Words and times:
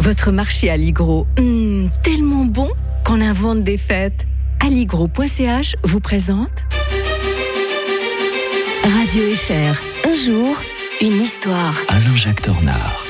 Votre 0.00 0.32
marché 0.32 0.70
Alligro, 0.70 1.26
hmm, 1.38 1.88
tellement 2.02 2.46
bon 2.46 2.70
qu'on 3.04 3.20
invente 3.20 3.62
des 3.62 3.76
fêtes. 3.76 4.26
Alligro.ch 4.60 5.76
vous 5.84 6.00
présente 6.00 6.64
Radio 8.82 9.34
FR. 9.34 10.08
Un 10.08 10.14
jour, 10.14 10.56
une 11.02 11.20
histoire. 11.20 11.74
Alain-Jacques 11.88 12.40
Tornard. 12.40 13.09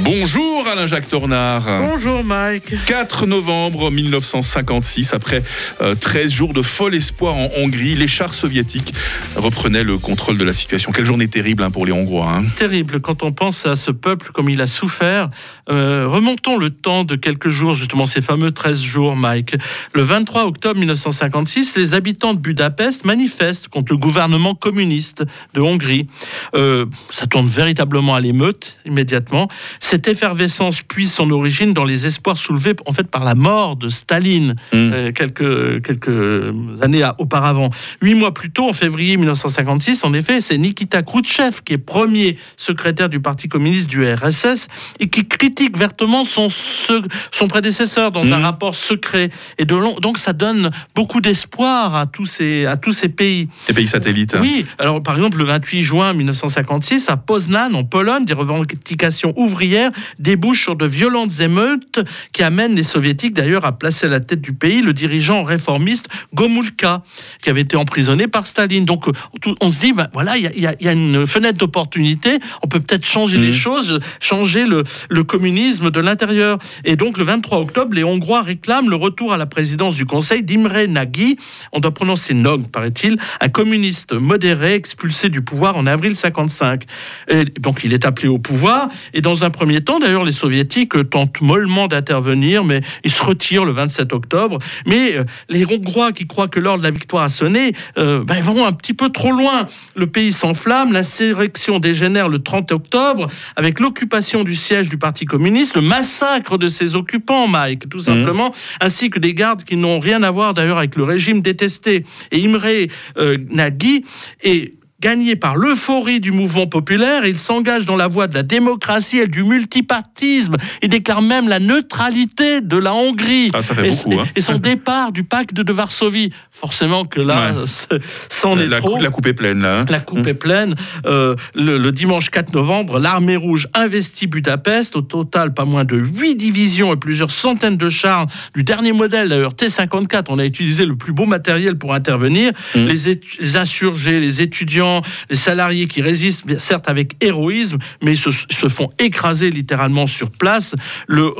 Bonjour 0.00 0.66
Alain-Jacques 0.66 1.08
Tornard. 1.08 1.66
Bonjour 1.88 2.24
Mike. 2.24 2.74
4 2.86 3.26
novembre 3.26 3.92
1956, 3.92 5.14
après 5.14 5.42
euh, 5.80 5.94
13 5.94 6.32
jours 6.32 6.52
de 6.52 6.62
fol 6.62 6.94
espoir 6.96 7.36
en 7.36 7.48
Hongrie, 7.56 7.94
les 7.94 8.08
chars 8.08 8.34
soviétiques 8.34 8.92
reprenaient 9.36 9.84
le 9.84 9.96
contrôle 9.96 10.36
de 10.36 10.42
la 10.42 10.52
situation. 10.52 10.90
Quelle 10.90 11.04
journée 11.04 11.28
terrible 11.28 11.62
hein, 11.62 11.70
pour 11.70 11.86
les 11.86 11.92
Hongrois. 11.92 12.28
hein. 12.28 12.42
Terrible 12.56 13.00
quand 13.00 13.22
on 13.22 13.30
pense 13.32 13.66
à 13.66 13.76
ce 13.76 13.92
peuple 13.92 14.30
comme 14.32 14.48
il 14.48 14.60
a 14.60 14.66
souffert. 14.66 15.30
Euh, 15.70 16.08
remontons 16.08 16.58
le 16.58 16.70
temps 16.70 17.04
de 17.04 17.14
quelques 17.14 17.48
jours, 17.48 17.74
justement 17.74 18.04
ces 18.04 18.20
fameux 18.20 18.50
13 18.50 18.80
jours, 18.82 19.14
Mike. 19.14 19.54
Le 19.92 20.02
23 20.02 20.44
octobre 20.44 20.78
1956, 20.80 21.76
les 21.76 21.94
habitants 21.94 22.34
de 22.34 22.40
Budapest 22.40 23.04
manifestent 23.04 23.68
contre 23.68 23.92
le 23.92 23.98
gouvernement 23.98 24.56
communiste 24.56 25.24
de 25.54 25.60
Hongrie. 25.60 26.08
Euh, 26.56 26.86
ça 27.10 27.26
tourne 27.26 27.46
véritablement 27.46 28.16
à 28.16 28.20
l'émeute 28.20 28.80
immédiatement. 28.84 29.46
Cette 29.86 30.08
effervescence 30.08 30.80
puise 30.80 31.12
son 31.12 31.30
origine 31.30 31.74
dans 31.74 31.84
les 31.84 32.06
espoirs 32.06 32.38
soulevés 32.38 32.72
en 32.86 32.94
fait 32.94 33.04
par 33.06 33.22
la 33.22 33.34
mort 33.34 33.76
de 33.76 33.90
Staline 33.90 34.54
euh, 34.72 35.12
quelques, 35.12 35.82
quelques 35.84 36.54
années 36.80 37.06
auparavant. 37.18 37.68
Huit 38.00 38.14
mois 38.14 38.32
plus 38.32 38.50
tôt, 38.50 38.66
en 38.70 38.72
février 38.72 39.18
1956, 39.18 40.04
en 40.04 40.14
effet, 40.14 40.40
c'est 40.40 40.56
Nikita 40.56 41.02
Khrouchtchev 41.02 41.60
qui 41.62 41.74
est 41.74 41.78
premier 41.78 42.38
secrétaire 42.56 43.10
du 43.10 43.20
Parti 43.20 43.46
communiste 43.48 43.86
du 43.86 44.10
RSS 44.10 44.68
et 45.00 45.08
qui 45.08 45.26
critique 45.28 45.76
vertement 45.76 46.24
son, 46.24 46.48
son 46.50 47.46
prédécesseur 47.46 48.10
dans 48.10 48.32
un 48.32 48.38
Mhm. 48.38 48.42
rapport 48.44 48.74
secret. 48.74 49.28
Et 49.58 49.66
de 49.66 49.74
long, 49.74 50.00
donc 50.00 50.16
ça 50.16 50.32
donne 50.32 50.70
beaucoup 50.94 51.20
d'espoir 51.20 51.94
à 51.94 52.06
tous 52.06 52.24
ces, 52.24 52.64
à 52.64 52.78
tous 52.78 52.92
ces 52.92 53.10
pays. 53.10 53.48
Les 53.68 53.74
pays 53.74 53.86
satellites. 53.86 54.34
hein. 54.34 54.38
Oui, 54.40 54.64
alors 54.78 55.02
par 55.02 55.14
exemple, 55.16 55.36
le 55.36 55.44
28 55.44 55.82
juin 55.82 56.14
1956, 56.14 57.10
à 57.10 57.18
Poznan, 57.18 57.74
en 57.74 57.84
Pologne, 57.84 58.24
des 58.24 58.32
revendications 58.32 59.34
ouvrières 59.36 59.73
débouchent 60.18 60.62
sur 60.62 60.76
de 60.76 60.86
violentes 60.86 61.40
émeutes 61.40 62.00
qui 62.32 62.42
amènent 62.42 62.74
les 62.74 62.82
soviétiques 62.84 63.34
d'ailleurs 63.34 63.64
à 63.64 63.72
placer 63.78 64.06
à 64.06 64.08
la 64.08 64.20
tête 64.20 64.40
du 64.40 64.52
pays 64.52 64.82
le 64.82 64.92
dirigeant 64.92 65.42
réformiste 65.42 66.08
Gomulka, 66.34 67.02
qui 67.42 67.50
avait 67.50 67.62
été 67.62 67.76
emprisonné 67.76 68.26
par 68.28 68.46
Staline. 68.46 68.84
Donc 68.84 69.08
euh, 69.08 69.12
on 69.60 69.70
se 69.70 69.80
dit, 69.80 69.92
ben, 69.92 70.08
voilà, 70.12 70.36
il 70.36 70.44
y 70.60 70.66
a- 70.66 70.72
y, 70.80 70.84
y 70.84 70.88
une 70.92 71.26
fenêtre 71.26 71.58
d'opportunité, 71.58 72.38
on 72.62 72.68
peut 72.68 72.80
peut-être 72.80 73.06
changer 73.06 73.38
les 73.38 73.48
Mhm. 73.48 73.52
choses, 73.52 74.00
changer 74.20 74.66
le, 74.66 74.84
le 75.10 75.24
communisme 75.24 75.90
de 75.90 76.00
l'intérieur. 76.00 76.58
Et 76.84 76.96
donc 76.96 77.18
le 77.18 77.24
23 77.24 77.58
octobre, 77.58 77.94
les 77.94 78.04
Hongrois 78.04 78.42
réclament 78.42 78.90
le 78.90 78.96
retour 78.96 79.32
à 79.32 79.36
la 79.36 79.46
présidence 79.46 79.94
du 79.96 80.04
Conseil 80.06 80.42
d'Imre 80.42 80.86
Nagy, 80.88 81.38
on 81.72 81.80
doit 81.80 81.94
prononcer 81.94 82.34
Nog, 82.34 82.68
paraît-il, 82.68 83.16
un 83.40 83.48
communiste 83.48 84.12
modéré 84.12 84.74
expulsé 84.74 85.28
du 85.28 85.40
pouvoir 85.42 85.76
en 85.76 85.86
avril 85.86 86.14
55. 86.16 86.82
Et 87.28 87.44
donc 87.44 87.80
il 87.84 87.92
est 87.92 88.04
appelé 88.04 88.28
au 88.28 88.38
pouvoir, 88.38 88.88
et 89.14 89.20
dans 89.20 89.44
un 89.44 89.50
premier 89.50 89.63
temps, 89.84 89.98
d'ailleurs, 89.98 90.24
les 90.24 90.32
soviétiques 90.32 90.96
euh, 90.96 91.04
tentent 91.04 91.40
mollement 91.40 91.88
d'intervenir, 91.88 92.64
mais 92.64 92.80
ils 93.04 93.10
se 93.10 93.22
retirent 93.22 93.64
le 93.64 93.72
27 93.72 94.12
octobre. 94.12 94.58
Mais 94.86 95.16
euh, 95.16 95.24
les 95.48 95.64
Hongrois 95.66 96.12
qui 96.12 96.26
croient 96.26 96.48
que 96.48 96.60
l'heure 96.60 96.78
de 96.78 96.82
la 96.82 96.90
victoire 96.90 97.24
a 97.24 97.28
sonné, 97.28 97.72
euh, 97.98 98.24
ben, 98.24 98.36
ils 98.36 98.42
vont 98.42 98.66
un 98.66 98.72
petit 98.72 98.94
peu 98.94 99.10
trop 99.10 99.32
loin. 99.32 99.66
Le 99.96 100.06
pays 100.06 100.32
s'enflamme, 100.32 100.92
l'insurrection 100.92 101.78
dégénère 101.78 102.28
le 102.28 102.38
30 102.38 102.72
octobre, 102.72 103.26
avec 103.56 103.80
l'occupation 103.80 104.44
du 104.44 104.54
siège 104.54 104.88
du 104.88 104.98
Parti 104.98 105.24
communiste, 105.24 105.76
le 105.76 105.82
massacre 105.82 106.58
de 106.58 106.68
ses 106.68 106.96
occupants, 106.96 107.48
Mike, 107.48 107.88
tout 107.88 108.00
simplement, 108.00 108.52
ainsi 108.80 109.10
que 109.10 109.18
des 109.18 109.34
gardes 109.34 109.64
qui 109.64 109.76
n'ont 109.76 110.00
rien 110.00 110.22
à 110.22 110.30
voir 110.30 110.54
d'ailleurs 110.54 110.78
avec 110.78 110.96
le 110.96 111.04
régime 111.04 111.40
détesté. 111.40 112.04
Et 112.30 112.44
Imre 112.44 112.88
euh, 113.18 113.38
Nagy 113.50 114.04
est 114.42 114.74
gagné 115.04 115.36
par 115.36 115.54
l'euphorie 115.56 116.18
du 116.18 116.32
mouvement 116.32 116.66
populaire, 116.66 117.26
il 117.26 117.38
s'engage 117.38 117.84
dans 117.84 117.94
la 117.94 118.06
voie 118.06 118.26
de 118.26 118.32
la 118.34 118.42
démocratie 118.42 119.18
et 119.18 119.26
du 119.26 119.44
multipartisme. 119.44 120.56
Il 120.82 120.88
déclare 120.88 121.20
même 121.20 121.46
la 121.46 121.58
neutralité 121.58 122.62
de 122.62 122.78
la 122.78 122.94
Hongrie. 122.94 123.50
Ah, 123.52 123.60
ça 123.60 123.74
fait 123.74 123.88
et, 123.88 123.90
beaucoup, 123.90 124.18
hein. 124.18 124.24
et 124.34 124.40
son 124.40 124.56
départ 124.70 125.12
du 125.12 125.22
pacte 125.22 125.52
de 125.52 125.72
Varsovie. 125.74 126.30
Forcément 126.50 127.04
que 127.04 127.20
là, 127.20 127.52
Ouais. 127.52 127.98
c'en 128.30 128.58
est 128.58 128.66
La, 128.66 128.78
trop. 128.80 128.98
la 128.98 129.10
coupe 129.10 129.26
est 129.26 129.34
pleine 129.34 129.60
là. 129.60 129.80
hein. 129.80 129.84
La 129.90 130.00
coupe 130.00 130.26
est 130.26 130.32
pleine. 130.34 130.74
Euh, 131.04 131.34
le, 131.54 131.76
le 131.76 131.92
dimanche 131.92 132.30
4 132.30 132.54
novembre, 132.54 132.98
l'armée 132.98 133.36
rouge 133.36 133.68
investit 133.74 134.26
Budapest. 134.26 134.96
Au 134.96 135.02
total, 135.02 135.52
pas 135.52 135.66
moins 135.66 135.84
de 135.84 135.96
8 135.96 136.34
divisions 136.36 136.94
et 136.94 136.96
plusieurs 136.96 137.30
centaines 137.30 137.76
de 137.76 137.90
chars 137.90 138.26
du 138.54 138.62
dernier 138.62 138.92
modèle, 138.92 139.28
d'ailleurs 139.28 139.54
T-54. 139.54 140.24
On 140.28 140.38
a 140.38 140.46
utilisé 140.46 140.86
le 140.86 140.96
plus 140.96 141.12
beau 141.12 141.26
matériel 141.26 141.76
pour 141.76 141.92
intervenir. 141.92 142.52
Les, 142.74 143.10
étu- 143.12 143.36
les 143.40 143.56
insurgés, 143.56 144.18
les 144.20 144.40
étudiants, 144.40 144.93
les 145.30 145.36
salariés 145.36 145.86
qui 145.86 146.02
résistent, 146.02 146.58
certes 146.58 146.88
avec 146.88 147.12
héroïsme, 147.20 147.78
mais 148.02 148.16
se, 148.16 148.30
se 148.30 148.68
font 148.68 148.90
écraser 148.98 149.50
littéralement 149.50 150.06
sur 150.06 150.30
place. 150.30 150.74
Le, 151.06 151.32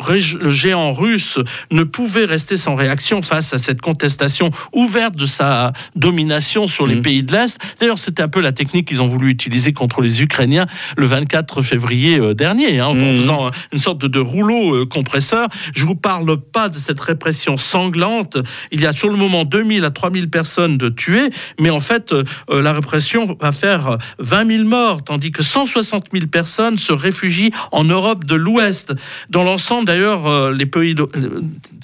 géant 0.52 0.92
russe 0.92 1.38
ne 1.70 1.82
pouvait 1.84 2.24
rester 2.24 2.56
sans 2.56 2.74
réaction 2.74 3.22
face 3.22 3.52
à 3.54 3.58
cette 3.58 3.80
contestation 3.80 4.50
ouverte 4.72 5.16
de 5.16 5.26
sa 5.26 5.72
domination 5.96 6.66
sur 6.66 6.86
les 6.86 6.96
Mhm. 6.96 7.02
pays 7.02 7.22
de 7.22 7.32
l'Est. 7.32 7.58
D'ailleurs, 7.80 7.98
c'était 7.98 8.22
un 8.22 8.28
peu 8.28 8.40
la 8.40 8.52
technique 8.52 8.88
qu'ils 8.88 9.02
ont 9.02 9.06
voulu 9.08 9.30
utiliser 9.30 9.72
contre 9.72 10.00
les 10.00 10.22
Ukrainiens 10.22 10.66
le 10.96 11.06
24 11.06 11.62
février 11.62 12.18
euh, 12.18 12.34
dernier, 12.34 12.80
hein, 12.80 12.86
en 12.86 12.94
Mhm. 12.94 13.14
faisant 13.16 13.46
euh, 13.46 13.50
une 13.72 13.78
sorte 13.78 14.04
de, 14.04 14.18
rouleau 14.18 14.74
euh, 14.74 14.86
compresseur. 14.86 15.48
Je 15.74 15.84
vous 15.84 15.94
parle 15.96 16.40
pas 16.40 16.68
de 16.68 16.78
cette 16.78 17.00
répression 17.00 17.56
sanglante. 17.58 18.38
Il 18.72 18.80
y 18.80 18.86
a 18.86 18.92
sur 18.92 19.08
le 19.08 19.16
moment 19.16 19.44
2000 19.44 19.84
à 19.84 19.90
3000 19.90 20.30
personnes 20.30 20.78
de 20.78 20.88
tuées, 20.88 21.30
mais 21.60 21.70
en 21.70 21.80
fait, 21.80 22.14
la 22.50 22.72
répression 22.72 23.33
va 23.40 23.52
faire 23.52 23.88
euh, 23.88 23.96
20 24.18 24.56
000 24.56 24.68
morts, 24.68 25.02
tandis 25.02 25.32
que 25.32 25.42
160 25.42 26.06
000 26.12 26.26
personnes 26.26 26.78
se 26.78 26.92
réfugient 26.92 27.50
en 27.72 27.84
Europe 27.84 28.24
de 28.24 28.34
l'Ouest. 28.34 28.94
Dans 29.30 29.44
l'ensemble, 29.44 29.86
d'ailleurs, 29.86 30.26
euh, 30.26 30.52
les 30.52 30.66
pays, 30.66 30.94
euh, 30.98 31.42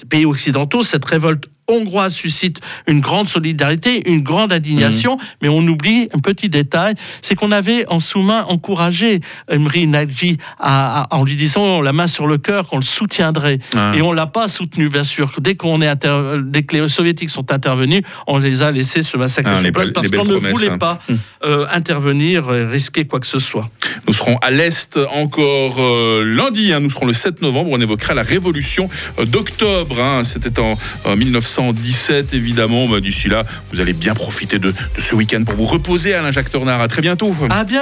pays 0.09 0.25
occidentaux, 0.25 0.83
cette 0.83 1.05
révolte 1.05 1.45
hongroise 1.71 2.13
suscite 2.13 2.59
une 2.87 2.99
grande 3.01 3.27
solidarité, 3.27 4.07
une 4.09 4.21
grande 4.21 4.51
indignation, 4.53 5.17
mais 5.41 5.47
on 5.49 5.59
oublie 5.67 6.09
un 6.13 6.19
petit 6.19 6.49
détail, 6.49 6.93
c'est 7.21 7.35
qu'on 7.35 7.51
avait 7.51 7.85
en 7.87 7.99
sous-main 7.99 8.43
encouragé 8.47 9.19
Emri 9.51 9.87
Nagy 9.87 10.37
à- 10.59 11.01
à- 11.03 11.15
en 11.15 11.23
lui 11.23 11.35
disant 11.35 11.81
la 11.81 11.93
main 11.93 12.07
sur 12.07 12.27
le 12.27 12.37
cœur 12.37 12.67
qu'on 12.67 12.77
le 12.77 12.83
soutiendrait. 12.83 13.59
Ah. 13.75 13.93
Et 13.95 14.01
on 14.01 14.11
l'a 14.11 14.27
pas 14.27 14.47
soutenu, 14.47 14.89
bien 14.89 15.03
sûr. 15.03 15.31
Dès 15.39 15.55
qu'on 15.55 15.81
est 15.81 15.87
inter- 15.87 16.39
dès 16.43 16.63
que 16.63 16.75
les 16.75 16.89
soviétiques 16.89 17.29
sont 17.29 17.51
intervenus, 17.51 18.01
on 18.27 18.37
les 18.39 18.61
a 18.61 18.71
laissés 18.71 19.03
se 19.03 19.17
massacrer 19.17 19.51
Ah, 19.53 19.57
sur 19.57 19.63
les 19.63 19.71
place 19.71 19.89
parce 19.91 20.07
qu'on 20.09 20.25
ne 20.25 20.35
voulait 20.35 20.69
hein. 20.71 20.77
pas 20.77 20.99
euh, 21.43 21.65
intervenir, 21.73 22.51
et 22.53 22.65
risquer 22.65 23.05
quoi 23.05 23.19
que 23.19 23.27
ce 23.27 23.39
soit. 23.39 23.69
Nous 24.07 24.13
serons 24.13 24.37
à 24.37 24.51
l'Est 24.51 24.97
encore 25.13 25.77
euh, 25.79 26.23
lundi. 26.23 26.71
hein. 26.73 26.79
Nous 26.79 26.89
serons 26.89 27.05
le 27.05 27.13
7 27.13 27.41
novembre. 27.41 27.69
On 27.71 27.79
évoquera 27.81 28.13
la 28.13 28.23
révolution 28.23 28.89
euh, 29.19 29.25
d'octobre. 29.25 29.99
hein. 30.01 30.23
C'était 30.23 30.59
en, 30.59 30.77
euh, 31.07 31.15
1917, 31.61 32.33
évidemment. 32.33 32.87
Bah, 32.87 32.99
D'ici 32.99 33.29
là, 33.29 33.43
vous 33.71 33.79
allez 33.79 33.93
bien 33.93 34.13
profiter 34.13 34.59
de, 34.59 34.73
ce 34.97 35.15
week-end 35.15 35.43
pour 35.43 35.55
vous 35.55 35.65
reposer, 35.65 36.13
Alain-Jacques 36.13 36.51
Tornard. 36.51 36.81
À 36.81 36.87
très 36.87 37.01
bientôt. 37.01 37.35
À 37.45 37.47
bien 37.47 37.65